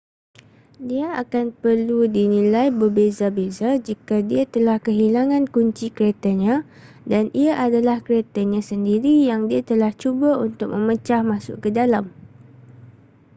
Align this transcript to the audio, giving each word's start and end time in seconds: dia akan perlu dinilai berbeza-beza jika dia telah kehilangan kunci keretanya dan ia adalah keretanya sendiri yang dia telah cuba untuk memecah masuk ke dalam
dia 0.89 1.07
akan 1.23 1.45
perlu 1.63 2.01
dinilai 2.17 2.67
berbeza-beza 2.79 3.69
jika 3.87 4.17
dia 4.29 4.43
telah 4.53 4.77
kehilangan 4.85 5.43
kunci 5.55 5.87
keretanya 5.97 6.55
dan 7.11 7.23
ia 7.41 7.53
adalah 7.65 7.97
keretanya 8.07 8.61
sendiri 8.71 9.15
yang 9.29 9.41
dia 9.49 9.61
telah 9.69 9.91
cuba 10.01 10.31
untuk 10.45 10.67
memecah 10.75 11.21
masuk 11.31 11.57
ke 11.63 11.69
dalam 11.79 12.05